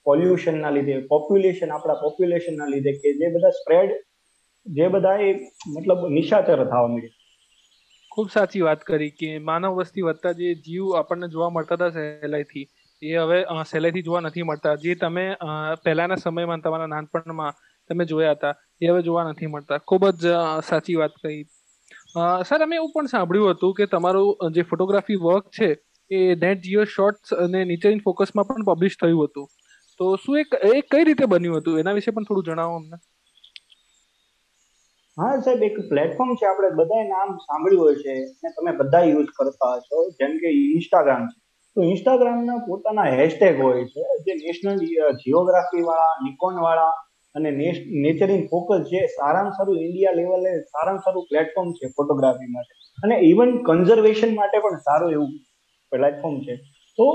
[0.05, 3.91] પોલ્યુશનના લીધે પોપ્યુલેશન આપણા પોપ્યુલેશનના લીધે કે જે બધા સ્પ્રેડ
[4.65, 5.29] જે બધા એ
[5.73, 7.21] મતલબ નિશાચર થવા મળ્યા
[8.11, 12.65] ખૂબ સાચી વાત કરી કે માનવ વસ્તી વધતા જે જીવ આપણને જોવા મળતા હતા સહેલાઈથી,
[13.01, 13.39] એ હવે
[13.71, 14.75] સહેલાઈથી જોવા નથી મળતા.
[14.83, 15.25] જે તમે
[15.85, 17.53] પહેલાના સમયમાં તમારા નાનપણમાં
[17.89, 19.79] તમે જોયા હતા, એ હવે જોવા નથી મળતા.
[19.87, 20.35] ખૂબ જ
[20.69, 21.41] સાચી વાત કહી.
[22.47, 25.69] સર, અમે એવું પણ સાંભળ્યું હતું કે તમારું જે ફોટોગ્રાફી વર્ક છે,
[26.11, 29.47] એ નેટ જીઓ શોર્ટ્સ અને નીચે ઇન ફોકસમાં પણ પબ્લિશ થયું હતું.
[29.99, 31.79] તો શું એક એ કઈ રીતે બન્યું હતું?
[31.81, 32.97] એના વિશે પણ થોડું જણાવો અમને.
[35.17, 39.31] હા સાહેબ, એક પ્લેટફોર્મ છે, આપણે બધાએ નામ સાંભળ્યું હોય છે અને તમે બધા યુઝ
[39.37, 41.37] કરતા હશો, જેમ કે ઇન્સ્ટાગ્રામ છે.
[41.75, 44.77] તો ઇન્સ્ટાગ્રામના પોતાના હેશટેગ હોય છે, જે નેશનલ
[45.15, 46.93] જીઓગ્રાફી વાળા નિકોન વાળા
[47.35, 47.51] અને
[48.03, 52.73] નેચર ઇન ફોકસ જે સારામાં સારું ઇન્ડિયા લેવલે સારામાં સારું પ્લેટફોર્મ છે ફોટોગ્રાફી માટે.
[53.03, 55.31] અને ઇવન કન્ઝર્વેશન માટે પણ સારું એવું
[55.91, 56.55] પ્લેટફોર્મ છે.
[56.97, 57.07] તો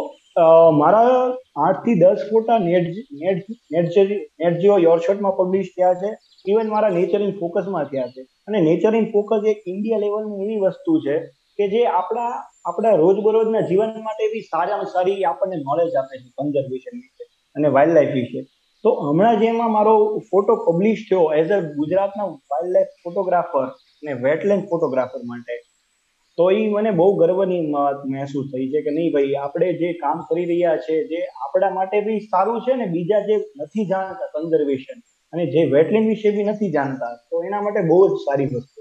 [0.72, 1.12] મારા
[1.57, 2.88] આઠથી દસ ફોટા નેટ
[3.22, 6.11] નેટ નેટ જીઓ યોરશોટમાં પબ્લિશ થયા છે.
[6.46, 8.22] ઇવન મારા નેચર ઇન ફોકસમાં થયા છે.
[8.48, 11.16] અને નેચર ઇન ફોકસ એક ઇન્ડિયા લેવલની એવી વસ્તુ છે
[11.59, 12.31] કે જે આપણા
[12.64, 17.24] આપણા રોજબરોજના જીવન માટે બી સારામાં સારી આપણને નોલેજ આપે છે કન્ઝર્વેશન વિશે
[17.57, 18.40] અને વાઇલ્ડ લાઈફ વિશે.
[18.85, 19.94] તો હમણાં જેમાં મારો
[20.31, 23.66] ફોટો પબ્લિશ થયો એઝ અ ગુજરાતના વાઇલ્ડ લાઈફ ફોટોગ્રાફર
[24.03, 25.55] અને વેટલેન્ડ ફોટોગ્રાફર માટે.
[26.38, 27.62] તો એ મને બહુ ગર્વની
[28.07, 31.96] મહેસૂસ થઈ છે કે નહીં ભાઈ, આપણે જે કામ કરી રહ્યા છે, જે આપણા માટે
[32.03, 34.98] બી સારું છે ને બીજા જે નથી જાણતા કન્ઝર્વેશન
[35.33, 38.81] અને જે વેટલેન્ડ વિશે બી નથી જાણતા, તો એના માટે બહુ જ સારી વસ્તુ.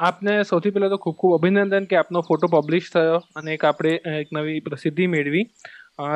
[0.00, 3.92] આપને સૌથી પહેલા તો ખૂબ ખૂબ અભિનંદન કે આપનો ફોટો પબ્લિશ થયો અને એક આપણે
[4.14, 5.44] એક નવી પ્રસિદ્ધિ મેળવી.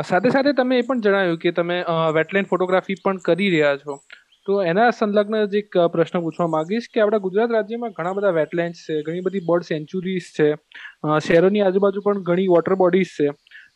[0.04, 1.76] સાથે સાથે તમે એ પણ જણાવ્યું કે તમે
[2.16, 3.98] વેટલેન્ડ ફોટોગ્રાફી પણ કરી રહ્યા છો.
[4.46, 8.78] તો એના સંલગ્ન જ એક પ્રશ્ન પૂછવા માંગીશ કે આપણા ગુજરાત રાજ્યમાં ઘણા બધા વેટલેન્ડ્સ
[8.86, 10.46] છે, ઘણી બધી બર્ડ સેન્ચુરીઝ છે
[11.26, 13.28] શહેરોની આજુબાજુ પણ ઘણી વોટર બોડીઝ છે.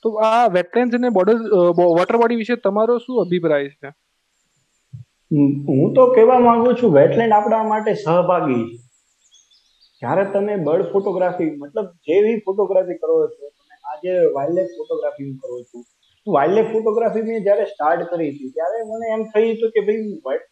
[0.02, 1.36] તો આ વેટલેન્ડ્સ અને બોર્ડર
[1.98, 3.90] વોટર બોડી વિશે તમારો શું અભિપ્રાય છે?
[5.68, 8.78] હું તો કહેવા માંગુ છું, વેટલેન્ડ આપણા માટે સહભાગી છે.
[10.02, 15.60] જ્યારે તમે બર્ડ ફોટોગ્રાફી, મતલબ જેવી ફોટોગ્રાફી કરો છો, તમે આજે વાઇલ્ડ લાઈફ ફોટોગ્રાફી કરો
[15.68, 15.84] છું
[16.26, 20.42] વાઇલ્ડ લાઈફ ફોટોગ્રાફી મેં જ્યારે સ્ટાર્ટ કરી હતી, ત્યારે મને એમ થયું હતું કે ભાઈ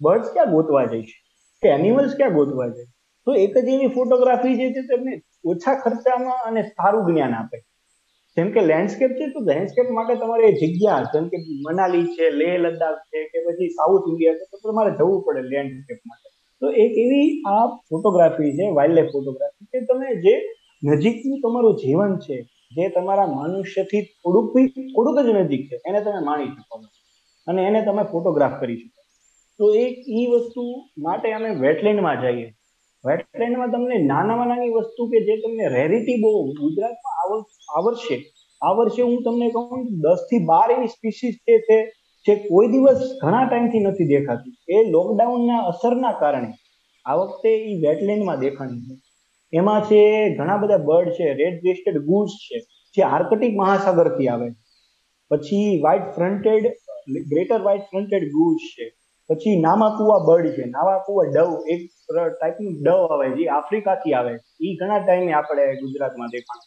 [0.00, 1.14] બર્ડ્સ ક્યાં ગોતવા જઈશ
[1.62, 2.86] કે એનિમલ્સ ક્યાં ગોતવા જાય?
[3.26, 7.58] તો એક જ એની ફોટોગ્રાફી છે તેમને ઓછા ખર્ચામાં અને સારું જ્ઞાન આપે.
[8.36, 13.00] જેમ કે લેન્ડસ્કેપ છે, તો લેન્ડસ્કેપ માટે તમારે જગ્યા, જેમ કે મનાલી છે, લેહ લદ્દાખ
[13.10, 16.28] છે, કે પછી સાઉથ ઇન્ડિયા છે, તો તમારે જવું પડે લેન્ડસ્કેપ માટે.
[16.60, 20.34] તો એક એવી આ ફોટોગ્રાફી છે વાઇલ્ડ લાઈફ ફોટોગ્રાફી કે તમે જે
[20.82, 22.36] નજીકનું તમારું જીવન છે,
[22.76, 26.76] જે તમારા મનુષ્યથી થોડુંક બી, થોડુંક જ નજીક છે, એને તમે માણી શકો
[27.46, 29.02] અને એને તમે ફોટોગ્રાફ કરી શકો
[29.60, 30.62] તો એક એ વસ્તુ
[30.98, 32.54] માટે અમે વેટલેન્ડમાં જઈએ.
[33.04, 37.14] વેટલેન્ડમાં તમને નાનામાં નાની વસ્તુ કે જે તમને રેરિટી બહુ ગુજરાતમાં
[37.76, 38.16] આવડશે.
[38.62, 41.78] આ વર્ષે હું તમને કહું દસથી બાર એવી સ્પીસીસ જે છે,
[42.26, 44.56] જે કોઈ દિવસ ઘણા ટાઈમથી નથી દેખાતી.
[44.68, 46.52] એ લોકડાઉનના અસરના કારણે
[47.04, 48.94] આ વખતે એ વેટલેન્ડમાં દેખાણી છે.
[49.52, 52.58] એમાં છે, ઘણા બધા બર્ડ છે, રેડ બ્રેસ્ટેડ ગુડ્સ છે,
[52.94, 54.50] જે આર્કટિક મહાસાગરથી આવે
[55.30, 56.66] પછી white fronted
[57.30, 58.95] greater white fronted goods છે.
[59.30, 60.64] પછી નામાકુવા બર્ડ છે.
[60.66, 61.80] નામાકુવા ડવ, એક
[62.32, 66.62] ટાઈપનું ડવ આવે જે આફ્રિકાથી આવે એ ઘણા ટાઈમે આપણે ગુજરાતમાં દેખાણ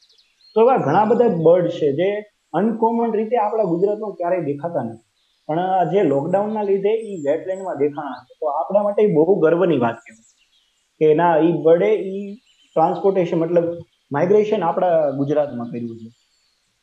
[0.55, 2.09] તો એવા ઘણા બધા બર્ડ છે જે
[2.53, 5.05] અનકોમન રીતે આપણા ગુજરાતમાં ક્યારેય દેખાતા નથી.
[5.49, 5.61] પણ
[5.93, 8.33] જે લોકડાઉનના લીધે એ વેટલેન્ડમાં દેખાણા છે.
[8.39, 10.27] તો આપણા માટે બહુ ગર્વની વાત કહેવાય
[11.01, 12.15] કે ના એ બર્ડે એ
[12.75, 13.67] ટ્રાન્સપોર્ટેશન મતલબ
[14.11, 16.09] માઇગ્રેશન આપણા ગુજરાતમાં કર્યું છે.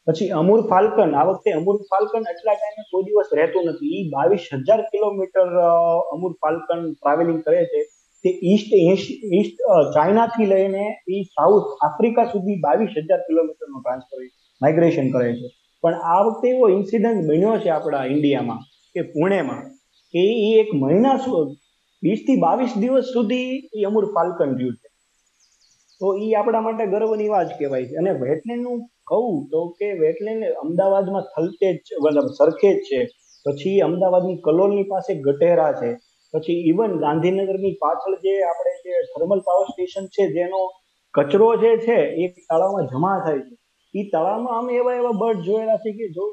[0.07, 3.95] પછી અમૂર ફાલ્કન, આ વખતે અમૂર ફાલ્કન એટલા ટાઈમે કોઈ દિવસ રહેતું નથી.
[3.99, 5.47] એ બાવીસ હજાર કિલોમીટર
[6.14, 7.81] અમૂર ફાલ્કન ટ્રાવેલિંગ કરે છે.
[8.25, 8.71] તે ઈસ્ટ
[9.38, 9.59] ઈસ્ટ
[9.97, 14.21] ચાઇનાથી લઈને એ સાઉથ આફ્રિકા સુધી બાવીસ હજાર કિલોમીટરનું ટ્રાન્સફર
[14.61, 15.49] માઇગ્રેશન કરે છે.
[15.85, 18.61] પણ આ વખતે એવો ઇન્સિડન્ટ બન્યો છે આપણા ઇન્ડિયામાં
[18.95, 19.62] કે પુણેમાં
[20.14, 21.16] કે એ એક મહિના
[22.03, 24.86] વીસથી બાવીસ દિવસ સુધી એ અમૂર ફાલ્કન રહ્યું છે.
[26.00, 31.78] તો એ આપણા માટે ગર્વની વાત કહેવાય અને વેટલેન્ડનું કહું તો કે વેટલેન્ડ અમદાવાદમાં થલતેજ
[32.02, 33.00] મતલબ સરખેજ છે.
[33.46, 35.90] પછી અમદાવાદની કલોલની પાસે ગટેરા છે.
[36.35, 40.61] પછી ઇવન ગાંધીનગરની પાછળ જે આપણે જે થર્મલ પાવર સ્ટેશન છે, જેનો
[41.14, 43.54] કચરો જે છે, એ તળાવમાં જમા થાય છે.
[43.94, 46.24] એ તળાવમાં અમે એવા એવા બર્ડ જોયેલા છે કે જો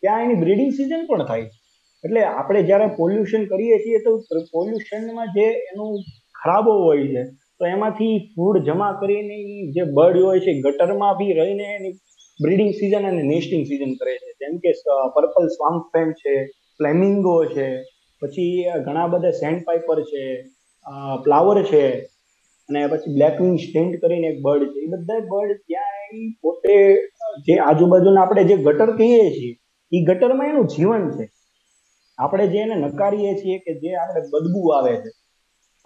[0.00, 1.56] ત્યાં એની બ્રીડિંગ સિઝન પણ થાય છે.
[2.04, 4.18] એટલે આપણે જ્યારે પોલ્યુશન કરીએ છીએ તો
[4.52, 5.98] પોલ્યુશનમાં જે એનું
[6.42, 7.22] ખરાબો હોય છે
[7.60, 9.38] તો એમાંથી ફૂડ જમા કરીને
[9.72, 11.94] જે બર્ડ હોય છે ગટરમાં બી રહીને એની
[12.38, 14.30] બ્રીડિંગ સિઝન અને નેસ્ટિંગ સિઝન કરે છે.
[14.40, 14.72] જેમ કે
[15.14, 16.34] પર્પલ સ્વામ્પ ફેમ છે,
[16.78, 17.68] ફ્લેમિંગો છે,
[18.22, 20.22] પછી ઘણા બધા સેન્ડ પાઇપર છે
[21.24, 21.84] ફ્લાવર છે,
[22.68, 24.80] અને પછી બ્લેકવિંગ સ્ટેન્ડ કરીને એક બર્ડ છે.
[24.80, 26.76] એ બધા બર્ડ ત્યાં પોતે,
[27.46, 29.54] જે આજુબાજુના આપણે જે ગટર કહીએ છીએ
[29.92, 31.26] એ ગટરમાં એનું જીવન છે.
[32.18, 35.10] આપણે જે એને નકારીએ છીએ કે જે આપણે બદબુ આવે છે.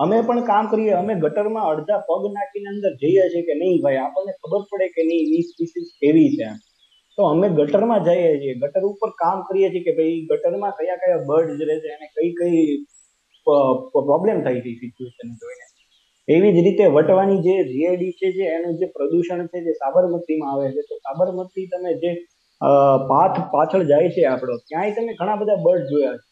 [0.02, 4.02] અમે પણ કામ કરીએ, અમે ગટરમાં અડધા પગ નાખીને અંદર જઈએ છીએ કે નહીં ભાઈ?
[4.04, 6.48] આપણને ખબર પડે કે નહીં વી સ્પીસીસ કેવી છે
[7.18, 11.26] તો અમે ગટરમાં જઈએ છીએ, ગટર ઉપર કામ કરીએ છીએ કે ભાઈ ગટરમાં કયા કયા
[11.28, 12.62] બર્ડ રહે છે અને કઈ કઈ
[14.08, 15.66] પ્રોબ્લેમ થઈ છે સિચ્યુએશન જોઈને.
[16.28, 20.68] એવી જ રીતે વટવાની જે જીએડી છે જે, એનું જે પ્રદૂષણ છે જે સાબરમતીમાં આવે
[20.74, 22.12] છે, તો સાબરમતી તમે જે
[23.12, 26.28] પાથ પાછળ જાય છે આપણો, ત્યાંય તમે ઘણા બધા બર્ડ જોયા છે.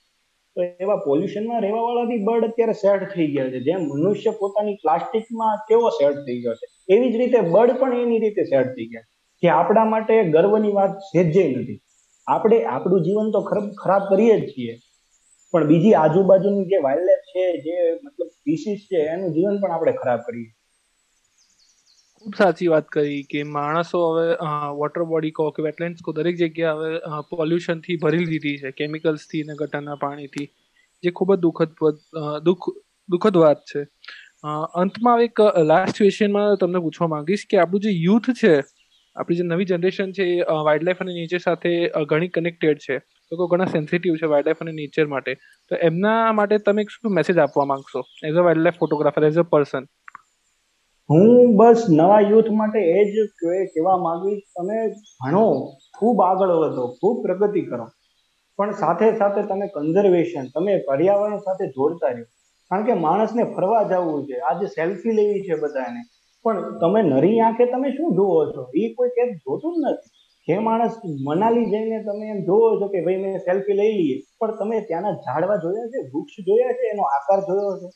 [0.57, 3.61] તો એવા પોલ્યુશનમાં રહેવા વાળા બી બર્ડ અત્યારે સેટ થઈ ગયા છે.
[3.61, 6.67] જેમ મનુષ્ય પોતાની પ્લાસ્ટિકમાં કેવો સેટ થઈ ગયો છે?
[6.95, 9.09] એવી જ રીતે બર્ડ પણ એની રીતે સેટ થઈ ગયા
[9.43, 11.81] જે આપણા માટે ગર્વની વાત સેજે નથી.
[12.27, 13.41] આપણે આપણું જીવન તો
[13.83, 14.75] ખરાબ કરીએ જ છીએ.
[15.55, 20.21] પણ બીજી આજુબાજુની જે વાઇલ્ડ છે, જે મતલબ સ્પીસીસ છે, એનું જીવન પણ આપણે ખરાબ
[20.27, 20.51] કરીએ
[22.23, 24.25] ખૂબ સાચી વાત કરી કે માણસો હવે
[24.81, 29.57] વોટર બોડી કહો કે વેટલેન્ડ્સ કહો દરેક જગ્યાએ હવે પોલ્યુશનથી ભરી લીધી છે કેમિકલ્સથી અને
[29.61, 30.49] ગટરના પાણીથી,
[31.03, 31.71] જે ખૂબ જ દુઃખદ
[32.45, 32.69] દુઃખ,
[33.09, 33.85] દુઃખદ વાત છે.
[34.83, 38.53] અંતમાં એક લાસ્ટ ક્વેશ્ચનમાં તમને પૂછવા માંગીશ કે આપણું જે યુથ છે,
[39.17, 41.73] આપણી જે નવી જનરેશન છે એ વાઇલ્ડ લાઈફ અને નેચર સાથે
[42.07, 42.97] ઘણી કનેક્ટેડ છે.
[43.33, 45.33] લોકો ઘણા સેન્સિટિવ છે વાઇલ્ડ લાઈફ અને નેચર માટે.
[45.71, 48.01] તો એમના માટે તમે શું મેસેજ આપવા માંગશો?
[48.25, 49.85] As a wildlife photographer as a person
[51.11, 54.77] હું બસ નવા યુથ માટે એ જ કહેવા માંગીશ તમે
[55.21, 57.87] ભણો, ખૂબ આગળ વધો, ખૂબ પ્રગતિ કરો.
[58.59, 62.25] પણ સાથે સાથે તમે કન્ઝર્વેશન તમે પર્યાવરણ સાથે જોડતા રહ્યો.
[62.71, 66.01] કારણ કે માણસને ફરવા જવું છે, આજે સેલ્ફી લેવી છે બધાને.
[66.45, 68.63] પણ તમે નરી આંખે તમે શું જોવો છો?
[68.75, 70.11] એ કોઈ ક્યાંક જોતું જ નથી.
[70.49, 70.95] જે માણસ
[71.27, 75.13] મનાલી જઈને તમે એમ જોવો છો કે ભાઈ મેં સેલ્ફી લઈ લઈએ, પણ તમે ત્યાંના
[75.13, 77.89] ઝાડવા જોયા છે, વૃક્ષ જોયા છે, એનો આકાર જોયો છે.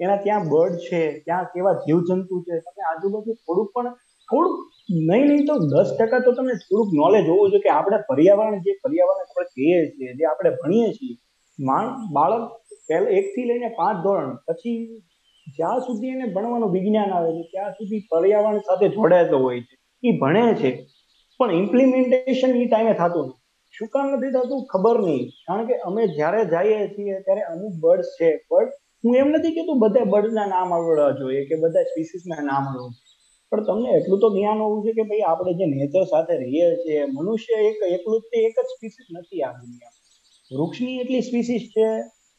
[0.00, 3.94] એના ત્યાં બર્ડ છે, ત્યાં કેવા જીવજંતુ છે, તમે આજુબાજુ થોડુંક પણ,
[4.28, 4.56] થોડુંક
[5.08, 8.72] નહીં નહીં તો દસ ટકા તો તમને થોડુંક નોલેજ હોવું જોઈએ કે આપણે પર્યાવરણ જે
[8.84, 11.16] પર્યાવરણ આપણે કહીએ છીએ, જે આપણે ભણીએ છીએ
[12.16, 12.44] બાળક
[12.88, 14.76] પહેલા એકથી લઈને પાંચ ધોરણ પછી
[15.46, 20.18] જ્યાં સુધી એને ભણવાનું વિજ્ઞાન આવે છે, ત્યાં સુધી પર્યાવરણ સાથે જોડાયેલો હોય છે, એ
[20.22, 20.70] ભણે છે,
[21.40, 23.38] પણ ઇમ્પ્લિમેન્ટેશન એ ટાઈમે થતું નથી.
[23.74, 24.60] શું કામ નથી થતું?
[24.72, 25.24] ખબર નહીં.
[25.46, 28.70] કારણ કે અમે જ્યારે જઈએ છીએ ત્યારે અમુક બર્ડ્સ છે બર્ડ
[29.04, 33.06] હું એમ નથી કહેતું બધા બર્ડના નામ આવડવા જોઈએ કે બધા સ્પીસીસના નામ આવડવા
[33.50, 37.04] પણ તમને એટલું તો જ્ઞાન હોવું છે કે ભાઈ આપણે જે નેચર સાથે રહીએ છીએ,
[37.04, 39.96] મનુષ્ય એક, એકલું તે એક જ સ્પીસીસ નથી આ દુનિયામાં.
[40.56, 41.86] વૃક્ષની એટલી સ્પીસીસ છે,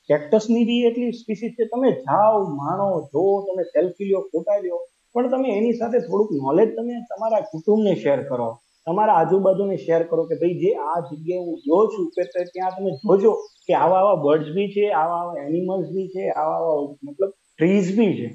[0.10, 1.65] કેક્ટસની બી એટલી સ્પીસીસ છે.
[1.65, 4.88] તમે જાઓ, માણો, જો, તમે સેલ્ફી લ્યો ફોટા લ્યો.
[5.13, 8.50] પણ તમે એની સાથે થોડુંક નોલેજ તમે તમારા કુટુંબને શેર કરો.
[8.88, 12.23] તમારા આજુબાજુને શેર કરો કે ભાઈ જે આ જગ્યાએ હું જો છું કે
[12.54, 13.34] ત્યાં તમે જોજો
[13.67, 17.89] કે આવા આવા બર્ડ્સ બી છે, આવા આવા એનિમલ્સ બી છે, આવા આવા મતલબ ટ્રીઝ
[17.97, 18.28] બી છે.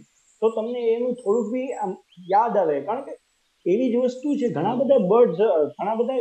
[0.43, 1.69] તો તમને એનું થોડુંક બી
[2.33, 2.81] યાદ આવે.
[2.81, 3.13] કારણ કે
[3.67, 5.41] એવી જ વસ્તુ છે, ઘણા બધા બર્ડ્સ
[5.79, 6.21] ઘણા બધા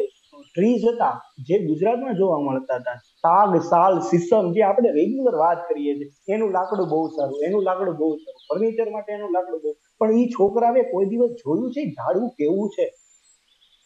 [0.56, 1.16] ટ્રીઝ હતા
[1.50, 2.96] જે ગુજરાતમાં જોવા મળતા હતા.
[3.24, 7.96] સાગ, સાલ સીસમ જે આપણે રેગ્યુલર વાત કરીએ છીએ, એનું લાકડું બહુ સારું, એનું લાકડું
[7.98, 11.82] બહુ સારું ફર્નિચર માટે એનું લાકડું બહુ પણ એ છોકરાએ કોઈ દિવસ જોયું છે?
[11.92, 12.88] ઝાડવું કેવું છે?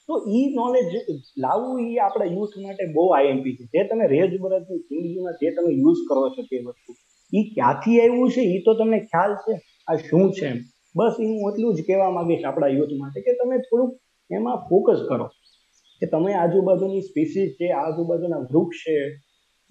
[0.07, 0.89] તો એ નોલેજ
[1.37, 3.63] લાવવું એ આપણા યુથ માટે બહુ આઈએમપી છે.
[3.63, 6.93] જે તમે રોજબરોજની જિંદગીમાં, જે તમે યુઝ કરો છો તે વસ્તુ
[7.33, 8.41] એ ક્યાંથી આવ્યું છે?
[8.41, 9.61] એ તો તમને ખ્યાલ છે.
[9.87, 10.57] આ શું છે એમ?
[10.95, 13.99] બસ હું એટલું જ કહેવા માંગીશ આપણા યુથ માટે કે તમે થોડુંક
[14.31, 15.27] એમાં ફોકસ કરો.
[15.99, 19.09] કે તમે આજુબાજુની સ્પીસીસ છે, આજુબાજુના વૃક્ષ છે,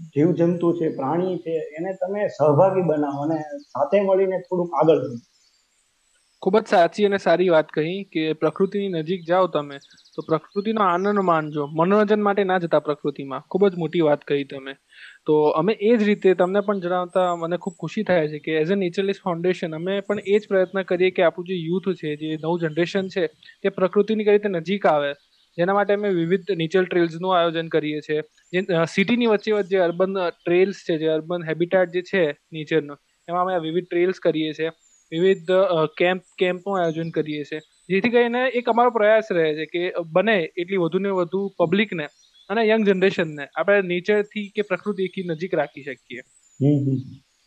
[0.00, 5.33] જીવજંતુ છે, પ્રાણી છે, એને તમે સહભાગી બનાવો અને સાથે મળીને થોડુંક આગળ વધો.
[6.44, 9.78] ખૂબ જ સાચી અને સારી વાત કહી કે પ્રકૃતિની નજીક જાઓ તમે,
[10.14, 11.64] તો પ્રકૃતિનો આનંદ માનજો.
[11.72, 13.44] મનોરંજન માટે ના જતા પ્રકૃતિમાં.
[13.48, 14.74] ખૂબ જ મોટી વાત કહી તમે.
[15.26, 18.72] તો અમે એ જ રીતે તમને પણ જણાવતા મને ખૂબ ખુશી થાય છે કે એઝ
[18.72, 22.36] અ નેચરલિસ્ટ ફાઉન્ડેશન અમે પણ એ જ પ્રયત્ન કરીએ કે આપણું જે યુથ છે, જે
[22.38, 23.24] નવું જનરેશન છે,
[23.62, 25.10] તે પ્રકૃતિની કઈ રીતે નજીક આવે.
[25.58, 28.20] જેના માટે અમે વિવિધ નેચર ટ્રેલ્સનું આયોજન કરીએ છીએ.
[28.52, 32.94] જે સિટીની વચ્ચે વચ્ચે અર્બન ટ્રેલ્સ છે, જે અર્બન હેબિટેટ જે છે નેચરનો
[33.28, 34.70] એમાં અમે વિવિધ ટ્રેલ્સ કરીએ છીએ.
[35.12, 35.52] વિવિધ
[35.96, 37.60] કેમ્પ કેમ્પનું આયોજન કરીએ છીએ.
[37.88, 42.06] જેથી કરીને એક અમારો પ્રયાસ રહે છે કે બને એટલી વધુ ને વધુ પબ્લિકને
[42.50, 46.22] અને યંગ જનરેશનને આપણે નેચરથી કે પ્રકૃતિથી નજીક રાખી શકીએ.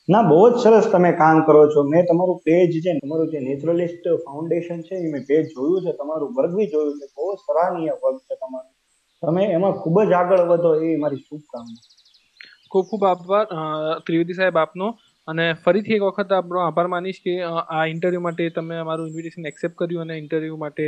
[0.07, 1.83] ના બહુ જ સરસ તમે કામ કરો છો.
[1.85, 5.91] મેં તમારું પેજ છે તમારું જે નેચરલિસ્ટ ફાઉન્ડેશન છે એ મેં પેજ જોયું છે.
[5.93, 7.07] તમારું વર્ગ બી જોયું છે.
[7.15, 8.73] બહુ સરાહનીય વર્ગ છે તમારું.
[9.23, 11.83] તમે એમાં ખૂબ જ આગળ વધો એ મારી શુભકામના.
[12.71, 13.45] ખૂબ ખૂબ આભાર.
[14.05, 14.87] ત્રિવેદી સાહેબ આપનો.
[15.27, 19.77] અને ફરીથી એક વખત આપણો આભાર માનીશ કે આ ઇન્ટરવ્યૂ માટે તમે અમારું ઇન્વિટેશન એક્સેપ્ટ
[19.79, 20.85] કર્યું અને ઇન્ટરવ્યૂ માટે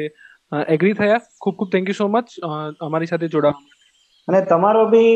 [0.76, 1.22] એગ્રી થયા.
[1.42, 2.28] ખૂબ ખૂબ થેન્ક યુ સો મચ
[2.88, 3.78] અમારી સાથે જોડાવા
[4.28, 5.12] અને તમારો બી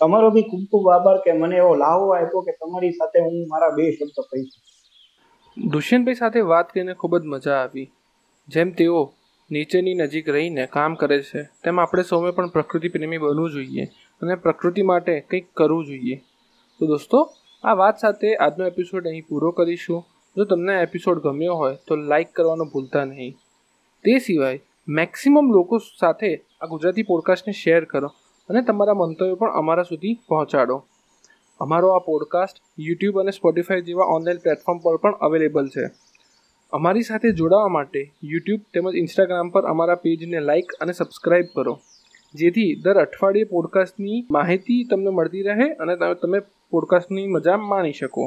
[0.00, 3.70] તમારો બી ખૂબ ખૂબ આભાર કે મને એવો લાવો આપ્યો કે તમારી સાથે હું મારા
[3.78, 4.62] બે શબ્દ કહી શકું.
[5.56, 7.88] દુષ્યંતભાઈ સાથે વાત કરીને ખૂબ જ મજા આવી.
[8.48, 9.00] જેમ તેઓ
[9.50, 13.84] નીચેની નજીક રહીને કામ કરે છે તેમ આપણે સૌએ પણ પ્રકૃતિ પ્રેમી બનવું જોઈએ
[14.22, 16.16] અને પ્રકૃતિ માટે કંઈક કરવું જોઈએ.
[16.80, 17.18] તો દોસ્તો
[17.64, 20.04] આ વાત સાથે આજનો એપિસોડ અહીં પૂરો કરીશું.
[20.36, 23.34] જો તમને એપિસોડ ગમ્યો હોય, તો લાઇક કરવાનું ભૂલતા નહીં.
[24.04, 28.08] તે સિવાય મેક્સિમમ લોકો સાથે આ ગુજરાતી પોડકાસ્ટને શેર કરો
[28.48, 30.76] અને તમારા મંતવ્યો પણ અમારા સુધી પહોંચાડો.
[31.60, 35.84] અમારો આ પોડકાસ્ટ યુટ્યુબ અને સ્પોટિફાઈ જેવા ઓનલાઈન પ્લેટફોર્મ પર પણ અવેલેબલ છે.
[36.72, 41.80] અમારી સાથે જોડાવા માટે યુટ્યુબ તેમજ ઇન્સ્ટાગ્રામ પર અમારા પેજને લાઇક અને સબસ્ક્રાઇબ કરો.
[42.34, 46.40] જેથી દર અઠવાડિયે પોડકાસ્ટની માહિતી તમને મળતી રહે અને તમે
[46.70, 48.24] પોડકાસ્ટની મજા માણી શકો.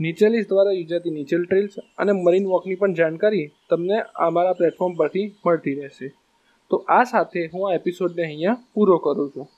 [0.00, 5.74] નીચેલીસ દ્વારા યોજાતી નીચેલ ટ્રેલ્સ અને મરીન વોકની પણ જાણકારી તમને અમારા પ્લેટફોર્મ પરથી મળતી
[5.74, 6.08] રહેશે.
[6.70, 9.48] તો આ સાથે હું આ એપિસોડને અહીંયા પૂરો કરું છું.